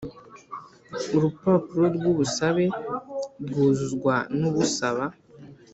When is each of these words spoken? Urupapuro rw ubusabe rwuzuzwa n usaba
Urupapuro 1.15 1.85
rw 1.95 2.03
ubusabe 2.11 2.65
rwuzuzwa 3.45 4.15
n 4.39 4.41
usaba 4.63 5.05